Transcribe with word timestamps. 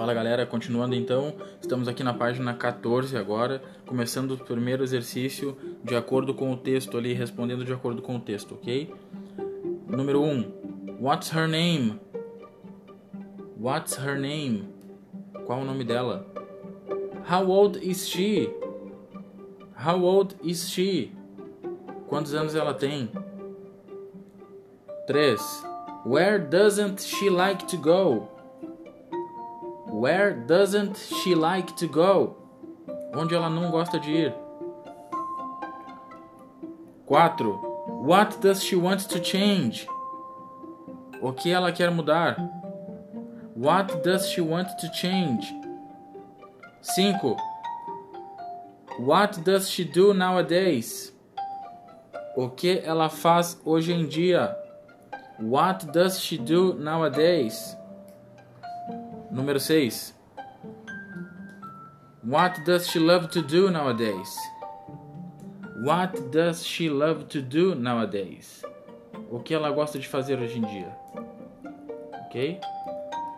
Fala 0.00 0.14
galera, 0.14 0.46
continuando 0.46 0.94
então, 0.94 1.34
estamos 1.60 1.86
aqui 1.86 2.02
na 2.02 2.14
página 2.14 2.54
14 2.54 3.18
agora, 3.18 3.62
começando 3.84 4.30
o 4.30 4.38
primeiro 4.38 4.82
exercício 4.82 5.54
de 5.84 5.94
acordo 5.94 6.32
com 6.32 6.50
o 6.50 6.56
texto 6.56 6.96
ali, 6.96 7.12
respondendo 7.12 7.66
de 7.66 7.72
acordo 7.74 8.00
com 8.00 8.16
o 8.16 8.18
texto, 8.18 8.54
ok? 8.54 8.90
Número 9.86 10.22
1. 10.22 10.26
Um, 10.26 10.52
what's 10.98 11.30
her 11.34 11.46
name? 11.46 12.00
What's 13.60 13.98
her 13.98 14.18
name? 14.18 14.70
Qual 15.44 15.60
o 15.60 15.64
nome 15.66 15.84
dela? 15.84 16.26
How 17.30 17.46
old 17.46 17.78
is 17.86 18.08
she? 18.08 18.50
How 19.76 20.02
old 20.02 20.34
is 20.42 20.70
she? 20.70 21.12
Quantos 22.08 22.32
anos 22.32 22.54
ela 22.54 22.72
tem? 22.72 23.10
3. 25.06 25.38
Where 26.06 26.38
doesn't 26.38 27.02
she 27.02 27.28
like 27.28 27.66
to 27.66 27.76
go? 27.76 28.39
Where 29.92 30.32
doesn't 30.32 30.96
she 30.96 31.34
like 31.34 31.76
to 31.76 31.86
go? 31.88 32.36
Onde 33.12 33.34
ela 33.34 33.50
não 33.50 33.70
gosta 33.70 33.98
de 33.98 34.10
ir? 34.10 34.34
4. 37.06 37.70
What 38.06 38.40
does 38.40 38.62
she 38.62 38.76
want 38.76 39.08
to 39.08 39.18
change? 39.18 39.86
O 41.20 41.32
que 41.32 41.50
ela 41.50 41.72
quer 41.72 41.90
mudar? 41.90 42.36
What 43.56 44.02
does 44.04 44.30
she 44.30 44.40
want 44.40 44.68
to 44.78 44.88
change? 44.92 45.52
5. 46.82 47.36
What 49.00 49.42
does 49.44 49.68
she 49.68 49.84
do 49.84 50.14
nowadays? 50.14 51.12
O 52.36 52.48
que 52.48 52.80
ela 52.84 53.08
faz 53.08 53.60
hoje 53.64 53.92
em 53.92 54.06
dia? 54.06 54.56
What 55.40 55.90
does 55.92 56.20
she 56.20 56.38
do 56.38 56.74
nowadays? 56.74 57.76
Número 59.30 59.60
6. 59.60 60.12
What 62.24 62.64
does 62.64 62.88
she 62.88 62.98
love 62.98 63.28
to 63.28 63.40
do 63.40 63.70
nowadays? 63.70 64.36
What 65.84 66.30
does 66.30 66.66
she 66.66 66.90
love 66.90 67.26
to 67.28 67.40
do 67.40 67.76
nowadays? 67.76 68.62
O 69.30 69.38
que 69.38 69.54
ela 69.54 69.70
gosta 69.70 69.98
de 70.00 70.08
fazer 70.08 70.40
hoje 70.40 70.58
em 70.58 70.62
dia? 70.62 70.96
Ok? 72.26 72.60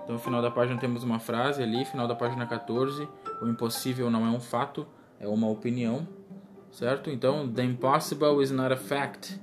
Então, 0.02 0.14
no 0.14 0.18
final 0.18 0.40
da 0.40 0.50
página 0.50 0.80
temos 0.80 1.04
uma 1.04 1.18
frase 1.18 1.62
ali, 1.62 1.84
final 1.84 2.08
da 2.08 2.14
página 2.14 2.46
14. 2.46 3.06
O 3.42 3.48
impossível 3.48 4.10
não 4.10 4.26
é 4.26 4.30
um 4.30 4.40
fato, 4.40 4.86
é 5.20 5.28
uma 5.28 5.48
opinião. 5.48 6.08
Certo? 6.70 7.10
Então, 7.10 7.46
the 7.52 7.62
impossible 7.62 8.42
is 8.42 8.50
not 8.50 8.72
a 8.72 8.78
fact, 8.78 9.38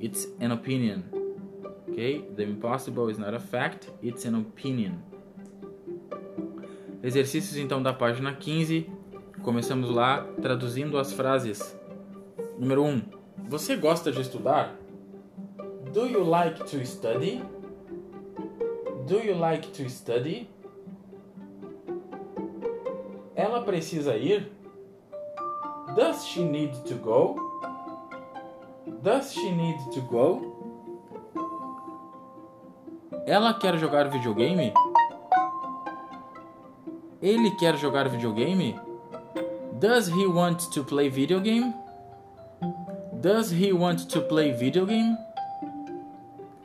it's 0.00 0.26
an 0.40 0.50
opinion. 0.52 1.02
Ok? 1.86 2.26
The 2.34 2.44
impossible 2.44 3.10
is 3.10 3.18
not 3.18 3.34
a 3.34 3.40
fact, 3.40 3.92
it's 4.02 4.24
an 4.24 4.34
opinion. 4.36 5.09
Exercícios 7.02 7.56
então 7.56 7.82
da 7.82 7.92
página 7.94 8.34
15. 8.34 8.86
Começamos 9.42 9.90
lá 9.90 10.22
traduzindo 10.42 10.98
as 10.98 11.12
frases. 11.12 11.78
Número 12.58 12.84
1. 12.84 13.02
Você 13.48 13.74
gosta 13.74 14.12
de 14.12 14.20
estudar? 14.20 14.76
Do 15.92 16.06
you 16.06 16.22
like 16.22 16.62
to 16.64 16.84
study? 16.84 17.42
Do 19.06 19.18
you 19.18 19.38
like 19.38 19.68
to 19.68 19.88
study? 19.88 20.48
Ela 23.34 23.62
precisa 23.62 24.16
ir? 24.16 24.52
Does 25.96 26.26
she 26.26 26.44
need 26.44 26.74
to 26.84 26.96
go? 26.96 27.34
Does 29.02 29.32
she 29.32 29.50
need 29.50 29.78
to 29.94 30.02
go? 30.02 30.60
Ela 33.26 33.54
quer 33.54 33.78
jogar 33.78 34.10
videogame? 34.10 34.74
Ele 37.22 37.50
quer 37.58 37.76
jogar 37.76 38.08
videogame? 38.08 38.80
Does 39.78 40.08
he 40.08 40.26
want 40.26 40.70
to 40.72 40.82
play 40.82 41.10
video 41.10 41.38
game? 41.38 41.74
Does 43.20 43.50
he 43.50 43.72
want 43.72 44.08
to 44.08 44.20
play 44.22 44.52
video 44.52 44.86
game? 44.86 45.18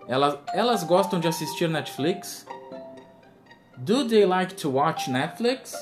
Elas, 0.07 0.37
elas 0.53 0.83
gostam 0.85 1.19
de 1.19 1.27
assistir 1.27 1.67
Netflix? 1.67 2.45
Do 3.83 4.05
they 4.05 4.25
like 4.25 4.55
to 4.57 4.69
watch 4.69 5.09
Netflix? 5.09 5.75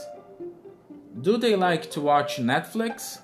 Do 1.21 1.37
they 1.37 1.55
like 1.55 1.91
to 1.91 2.01
watch 2.01 2.39
Netflix? 2.39 3.21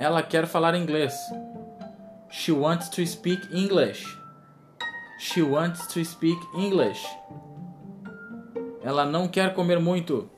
Ela 0.00 0.22
quer 0.22 0.46
falar 0.46 0.74
inglês. 0.74 1.14
She 2.30 2.50
wants 2.50 2.88
to 2.90 3.06
speak 3.06 3.38
English. 3.52 4.04
She 5.20 5.42
wants 5.42 5.86
to 5.94 6.04
speak 6.04 6.38
English. 6.56 7.04
Ela 8.82 9.04
não 9.04 9.28
quer 9.28 9.54
comer 9.54 9.80
muito. 9.80 10.28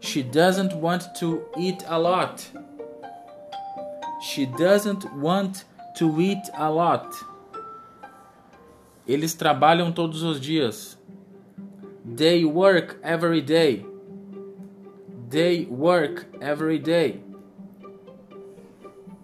She 0.00 0.22
doesn't 0.22 0.74
want 0.74 1.04
to 1.18 1.42
eat 1.56 1.84
a 1.88 1.96
lot. 1.96 2.52
She 4.20 4.46
doesn't 4.46 5.04
want 5.16 5.64
to 5.98 6.20
eat 6.20 6.50
a 6.54 6.68
lot. 6.68 7.08
Eles 9.06 9.34
trabalham 9.34 9.92
todos 9.92 10.22
os 10.22 10.40
dias. 10.40 10.98
They 12.04 12.44
work 12.44 12.98
every 13.02 13.40
day. 13.40 13.86
They 15.28 15.66
work 15.66 16.26
every 16.40 16.78
day. 16.78 17.22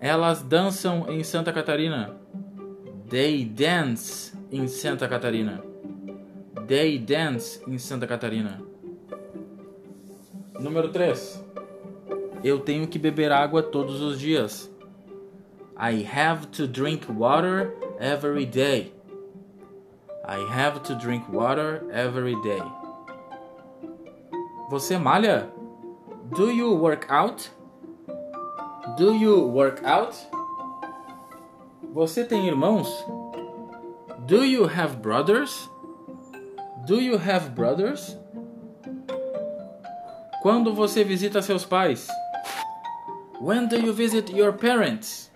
Elas 0.01 0.43
dançam 0.43 1.09
em 1.09 1.23
Santa 1.23 1.53
Catarina. 1.53 2.17
They 3.09 3.45
dance 3.45 4.33
in 4.51 4.67
Santa 4.67 5.07
Catarina. 5.07 5.72
They 6.73 6.97
dance 6.97 7.61
in 7.67 7.79
Santa 7.79 8.07
Catarina. 8.07 8.59
Número 10.59 10.89
3. 10.91 11.45
Eu 12.43 12.61
tenho 12.61 12.89
que 12.89 12.99
beber 12.99 13.31
água 13.31 13.63
todos 13.63 14.01
os 14.01 14.19
dias. 14.19 14.71
I 15.77 16.03
have 16.03 16.47
to 16.53 16.67
drink 16.67 17.05
water 17.13 17.75
every 18.01 18.47
day. 18.47 18.95
I 20.27 20.39
have 20.51 20.81
to 20.85 20.95
drink 20.95 21.31
water 21.31 21.85
every 21.93 22.41
day. 22.41 22.63
Você 24.71 24.97
malha? 24.97 25.53
Do 26.35 26.51
you 26.51 26.75
work 26.75 27.07
out? 27.11 27.51
Do 28.97 29.13
you 29.13 29.47
work 29.47 29.85
out? 29.85 30.17
Você 31.93 32.25
tem 32.25 32.47
irmãos? 32.47 32.89
Do 34.27 34.43
you 34.43 34.65
have 34.65 34.97
brothers? 35.03 35.71
Do 36.85 37.01
you 37.01 37.17
have 37.17 37.55
brothers? 37.55 38.17
Quando 40.43 40.75
você 40.75 41.05
visita 41.05 41.41
seus 41.41 41.65
pais? 41.65 42.09
When 43.41 43.69
do 43.69 43.77
you 43.77 43.93
visit 43.93 44.33
your 44.33 44.53
parents? 44.53 45.31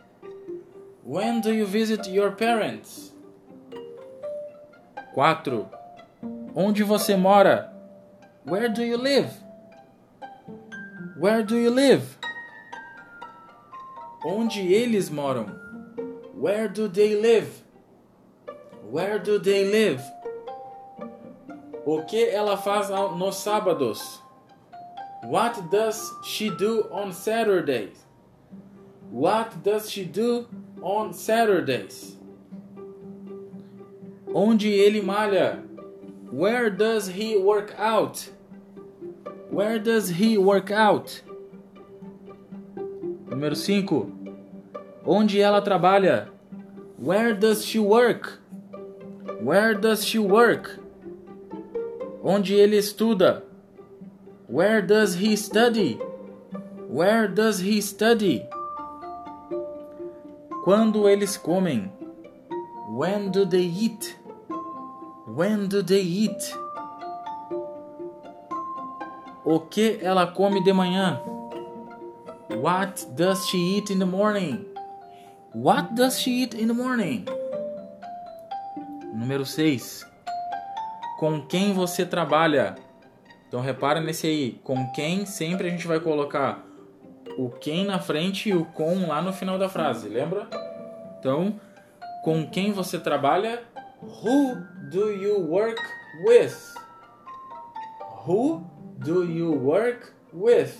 When 1.04 1.40
do 1.40 1.52
you 1.52 1.64
visit 1.64 2.08
your 2.08 2.32
parents? 2.32 3.12
4. 5.14 5.70
Onde 6.52 6.82
você 6.82 7.16
mora? 7.16 7.72
Where 8.44 8.68
do 8.68 8.82
you 8.82 8.96
live? 8.96 9.30
Where 11.16 11.44
do 11.44 11.56
you 11.56 11.70
live? 11.70 12.18
Onde 14.24 14.72
eles 14.74 15.10
moram? 15.10 15.46
Where 16.34 16.68
do 16.68 16.88
they 16.88 17.14
live? 17.14 17.62
Where 18.90 19.20
do 19.20 19.38
they 19.38 19.64
live? 19.64 20.02
O 21.86 22.02
que 22.02 22.28
ela 22.30 22.56
faz 22.56 22.88
nos 23.16 23.36
sábados? 23.36 24.20
What 25.22 25.70
does 25.70 26.12
she 26.24 26.50
do 26.50 26.88
on 26.90 27.12
Saturdays? 27.12 28.04
What 29.08 29.62
does 29.62 29.88
she 29.88 30.04
do 30.04 30.48
on 30.82 31.12
Saturdays? 31.12 32.16
Onde 34.26 34.68
ele 34.68 35.00
malha? 35.00 35.62
Where 36.32 36.70
does 36.70 37.06
he 37.06 37.36
work 37.36 37.72
out? 37.78 38.30
Where 39.48 39.78
does 39.78 40.08
he 40.08 40.36
work 40.36 40.72
out? 40.72 41.22
Número 43.28 43.54
5. 43.54 44.12
Onde 45.06 45.40
ela 45.40 45.62
trabalha? 45.62 46.30
Where 46.98 47.32
does 47.32 47.64
she 47.64 47.78
work? 47.78 48.40
Where 49.40 49.72
does 49.72 50.04
she 50.04 50.18
work? 50.18 50.80
Onde 52.28 52.56
ele 52.56 52.76
estuda? 52.76 53.44
Where 54.48 54.82
does 54.82 55.14
he 55.14 55.36
study? 55.36 55.94
Where 56.88 57.28
does 57.28 57.60
he 57.60 57.80
study? 57.80 58.42
Quando 60.64 61.08
eles 61.08 61.36
comem? 61.36 61.88
When 62.88 63.30
do 63.30 63.44
they 63.44 63.62
eat? 63.62 64.18
When 65.28 65.68
do 65.68 65.84
they 65.84 66.02
eat? 66.02 66.52
O 69.44 69.60
que 69.60 70.00
ela 70.02 70.26
come 70.26 70.64
de 70.64 70.72
manhã? 70.72 71.20
What 72.48 73.06
does 73.14 73.46
she 73.46 73.76
eat 73.76 73.90
in 73.92 74.00
the 74.00 74.06
morning? 74.06 74.66
What 75.52 75.94
does 75.94 76.18
she 76.18 76.42
eat 76.42 76.54
in 76.54 76.66
the 76.66 76.74
morning? 76.74 77.24
Número 79.14 79.46
6. 79.46 80.15
Com 81.18 81.40
quem 81.46 81.72
você 81.72 82.04
trabalha. 82.04 82.76
Então 83.48 83.60
repara 83.60 84.00
nesse 84.00 84.26
aí, 84.26 84.60
com 84.62 84.90
quem 84.92 85.24
sempre 85.24 85.68
a 85.68 85.70
gente 85.70 85.86
vai 85.86 86.00
colocar 86.00 86.64
o 87.38 87.50
quem 87.50 87.84
na 87.84 87.98
frente 87.98 88.48
e 88.48 88.54
o 88.54 88.64
com 88.64 89.06
lá 89.06 89.20
no 89.20 89.32
final 89.32 89.58
da 89.58 89.68
frase, 89.68 90.08
lembra? 90.08 90.48
Então, 91.18 91.60
com 92.22 92.48
quem 92.48 92.72
você 92.72 92.98
trabalha? 92.98 93.62
Who 94.02 94.56
do 94.90 95.10
you 95.10 95.50
work 95.50 95.80
with? 96.24 96.54
Who 98.26 98.64
do 98.98 99.24
you 99.24 99.52
work 99.52 100.08
with? 100.32 100.72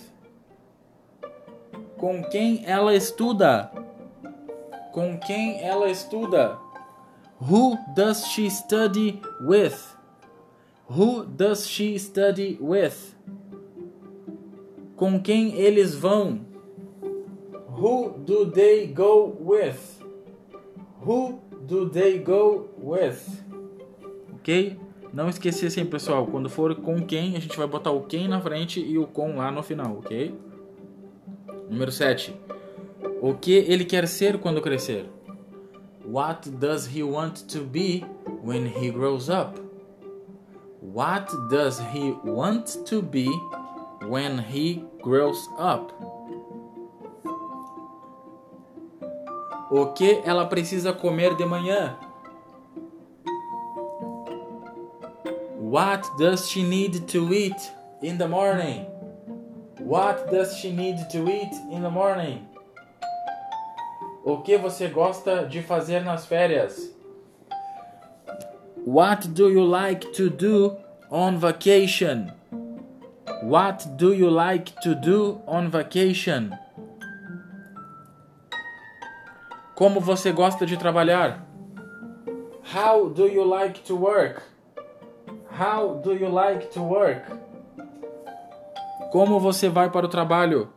Com 1.97 2.23
quem 2.23 2.63
ela 2.65 2.93
estuda? 2.93 3.71
Com 4.91 5.17
quem 5.17 5.63
ela 5.63 5.89
estuda? 5.89 6.57
Who 7.39 7.77
does 7.95 8.25
she 8.27 8.49
study 8.49 9.21
with? 9.41 9.96
Who 10.89 11.25
does 11.25 11.67
she 11.67 11.99
study 11.99 12.57
with? 12.61 13.13
Com 14.95 15.21
quem 15.21 15.53
eles 15.55 15.93
vão? 15.93 16.45
Who 17.77 18.17
do 18.19 18.49
they 18.49 18.87
go 18.87 19.35
with? 19.39 20.01
Who 21.05 21.41
do 21.67 21.89
they 21.89 22.19
go 22.19 22.69
with? 22.81 23.19
Ok? 24.33 24.79
Não 25.13 25.27
esquecer 25.27 25.67
assim, 25.67 25.85
pessoal. 25.85 26.25
Quando 26.25 26.49
for 26.49 26.73
com 26.75 27.01
quem, 27.05 27.35
a 27.35 27.39
gente 27.39 27.57
vai 27.57 27.67
botar 27.67 27.91
o 27.91 28.03
quem 28.03 28.27
na 28.27 28.39
frente 28.39 28.79
e 28.79 28.97
o 28.97 29.05
com 29.05 29.35
lá 29.35 29.51
no 29.51 29.61
final, 29.61 29.97
ok? 29.97 30.33
Número 31.69 31.91
7. 31.91 32.33
O 33.21 33.33
que 33.33 33.51
ele 33.51 33.83
quer 33.83 34.07
ser 34.07 34.37
quando 34.37 34.61
crescer? 34.61 35.05
What 36.05 36.49
does 36.49 36.87
he 36.87 37.03
want 37.03 37.41
to 37.47 37.63
be 37.63 38.05
when 38.41 38.67
he 38.67 38.89
grows 38.89 39.27
up? 39.27 39.66
What 40.79 41.31
does 41.49 41.79
he 41.91 42.11
want 42.23 42.85
to 42.85 43.01
be 43.01 43.27
when 44.03 44.37
he 44.37 44.85
grows 45.01 45.47
up? 45.57 45.91
O 49.71 49.87
que 49.93 50.21
ela 50.23 50.45
precisa 50.45 50.93
comer 50.93 51.35
de 51.35 51.45
manhã? 51.45 51.97
What 55.57 56.07
does 56.17 56.47
she 56.47 56.63
need 56.63 57.07
to 57.07 57.33
eat 57.33 57.57
in 58.01 58.17
the 58.17 58.27
morning? 58.27 58.85
What 59.79 60.29
does 60.31 60.55
she 60.57 60.71
need 60.71 61.09
to 61.11 61.27
eat 61.27 61.53
in 61.71 61.81
the 61.81 61.89
morning? 61.89 62.47
O 64.23 64.41
que 64.41 64.57
você 64.57 64.87
gosta 64.87 65.45
de 65.47 65.61
fazer 65.61 66.03
nas 66.03 66.25
férias? 66.25 66.96
What 68.87 69.33
do 69.33 69.49
you 69.49 69.65
like 69.65 70.13
to 70.13 70.29
do 70.29 70.77
on 71.11 71.37
vacation? 71.39 72.31
What 73.43 73.85
do 73.97 74.13
you 74.13 74.29
like 74.29 74.79
to 74.79 74.95
do 74.95 75.41
on 75.45 75.69
vacation? 75.69 76.57
Como 79.75 79.99
você 79.99 80.31
gosta 80.31 80.65
de 80.65 80.77
trabalhar? 80.77 81.45
How 82.63 83.09
do 83.09 83.27
you 83.27 83.43
like 83.43 83.83
to 83.87 83.93
work? 83.93 84.41
How 85.51 85.99
do 86.01 86.13
you 86.13 86.29
like 86.29 86.71
to 86.71 86.81
work? 86.81 87.25
Como 89.11 89.37
você 89.37 89.67
vai 89.67 89.89
para 89.89 90.05
o 90.05 90.09
trabalho? 90.09 90.69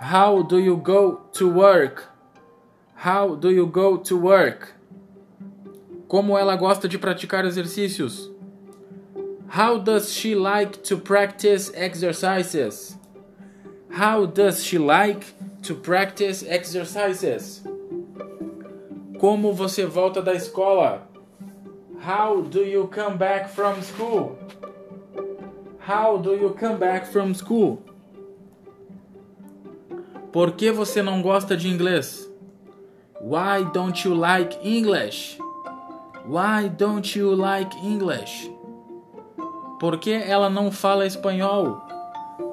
How 0.00 0.42
do 0.42 0.58
you 0.58 0.76
go 0.76 1.20
to 1.34 1.48
work? 1.48 2.08
How 2.96 3.36
do 3.36 3.52
you 3.52 3.68
go 3.68 3.98
to 3.98 4.18
work? 4.18 4.75
Como 6.08 6.38
ela 6.38 6.54
gosta 6.54 6.88
de 6.88 6.98
praticar 6.98 7.44
exercícios? 7.44 8.30
How 9.48 9.78
does 9.78 10.12
she 10.12 10.34
like 10.34 10.78
to 10.84 10.98
practice 10.98 11.72
exercises? 11.74 12.96
How 13.90 14.26
does 14.26 14.64
she 14.64 14.78
like 14.78 15.26
to 15.62 15.74
practice 15.74 16.44
exercises? 16.44 17.62
Como 19.18 19.52
você 19.52 19.86
volta 19.86 20.20
da 20.22 20.34
escola? 20.34 21.02
How 22.00 22.42
do 22.42 22.60
you 22.62 22.88
come 22.88 23.16
back 23.16 23.48
from 23.48 23.82
school? 23.82 24.38
How 25.80 26.18
do 26.18 26.34
you 26.34 26.50
come 26.50 26.76
back 26.78 27.06
from 27.06 27.34
school? 27.34 27.82
Por 30.32 30.52
que 30.52 30.70
você 30.70 31.02
não 31.02 31.22
gosta 31.22 31.56
de 31.56 31.68
inglês? 31.68 32.28
Why 33.20 33.64
don't 33.72 34.06
you 34.06 34.14
like 34.14 34.58
English? 34.62 35.38
Why 36.26 36.66
don't 36.66 37.14
you 37.14 37.36
like 37.36 37.72
English? 37.76 38.50
Por 39.78 39.98
que 39.98 40.12
ela 40.12 40.50
não 40.50 40.72
fala 40.72 41.06
espanhol? 41.06 41.80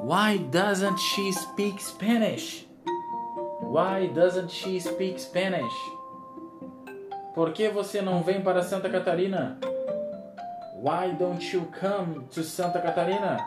Why 0.04 0.38
doesn't 0.38 1.00
she 1.00 1.32
speak 1.34 1.82
Spanish? 1.82 2.68
Why 3.62 4.08
doesn't 4.14 4.52
she 4.52 4.80
speak 4.80 5.20
Spanish? 5.20 5.74
Por 7.34 7.52
que 7.52 7.68
você 7.70 8.00
não 8.00 8.22
vem 8.22 8.44
para 8.44 8.62
Santa 8.62 8.88
Catarina? 8.90 9.58
Why 10.80 11.12
don't 11.18 11.44
you 11.52 11.66
come 11.80 12.26
to 12.30 12.44
Santa 12.44 12.80
Catarina? 12.80 13.40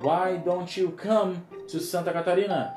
Why 0.00 0.38
don't 0.38 0.74
you 0.80 0.90
come 0.92 1.36
to 1.70 1.80
Santa 1.80 2.12
Catarina? 2.12 2.74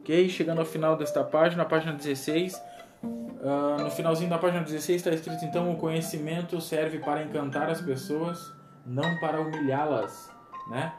Ok, 0.00 0.28
chegando 0.30 0.60
ao 0.60 0.64
final 0.64 0.96
desta 0.96 1.22
página, 1.22 1.66
página 1.66 1.92
16. 1.92 2.54
Uh, 3.44 3.82
no 3.82 3.90
finalzinho 3.90 4.30
da 4.30 4.38
página 4.38 4.62
16 4.62 4.96
está 4.96 5.10
escrito 5.10 5.44
então: 5.44 5.70
o 5.70 5.76
conhecimento 5.76 6.58
serve 6.62 6.98
para 6.98 7.22
encantar 7.22 7.68
as 7.68 7.78
pessoas, 7.78 8.50
não 8.86 9.18
para 9.18 9.38
humilhá-las. 9.38 10.30
Né? 10.70 10.94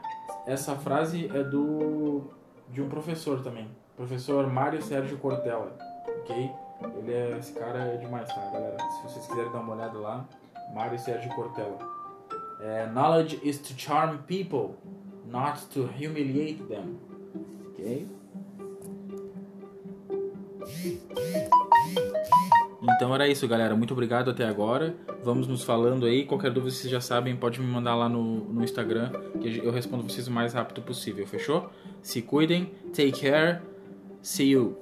Essa 0.46 0.76
frase 0.76 1.28
é 1.34 1.42
do 1.42 2.30
de 2.70 2.80
um 2.80 2.88
professor 2.88 3.42
também, 3.42 3.68
professor 3.96 4.46
Mário 4.46 4.80
Sérgio 4.80 5.18
Cortella. 5.18 5.76
Ok? 6.20 6.52
Ele 6.98 7.12
é, 7.12 7.36
esse 7.36 7.52
cara 7.52 7.78
é 7.80 7.96
demais, 7.96 8.28
tá, 8.28 8.40
galera? 8.52 8.76
Se 8.78 9.02
vocês 9.02 9.26
quiserem 9.26 9.50
dar 9.50 9.58
uma 9.58 9.74
olhada 9.74 9.98
lá, 9.98 10.24
Mário 10.72 10.98
Sérgio 11.00 11.34
Cortella. 11.34 11.78
É, 12.60 12.86
knowledge 12.86 13.40
is 13.42 13.58
to 13.58 13.74
charm 13.76 14.18
people, 14.18 14.76
not 15.26 15.66
to 15.72 15.88
humiliate 15.98 16.62
them. 16.64 16.96
Ok? 17.70 18.06
Então 22.96 23.14
era 23.14 23.28
isso, 23.28 23.46
galera. 23.46 23.76
Muito 23.76 23.92
obrigado 23.92 24.30
até 24.30 24.46
agora. 24.46 24.96
Vamos 25.22 25.46
nos 25.46 25.62
falando 25.62 26.06
aí. 26.06 26.24
Qualquer 26.24 26.50
dúvida 26.50 26.74
vocês 26.74 26.90
já 26.90 27.00
sabem, 27.00 27.36
pode 27.36 27.60
me 27.60 27.66
mandar 27.66 27.94
lá 27.94 28.08
no, 28.08 28.44
no 28.44 28.64
Instagram 28.64 29.10
que 29.38 29.60
eu 29.62 29.70
respondo 29.70 30.02
vocês 30.02 30.26
o 30.26 30.32
mais 30.32 30.54
rápido 30.54 30.80
possível, 30.80 31.26
fechou? 31.26 31.70
Se 32.00 32.22
cuidem, 32.22 32.70
take 32.94 33.20
care, 33.20 33.60
see 34.22 34.52
you. 34.52 34.78